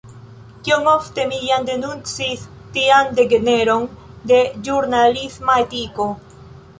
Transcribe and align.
Kiom 0.67 0.87
ofte 0.91 1.25
mi 1.33 1.41
jam 1.49 1.65
denuncis 1.67 2.45
tian 2.77 3.11
degeneron 3.19 3.85
de 4.31 4.39
ĵurnalisma 4.69 5.59
etiko! 5.65 6.09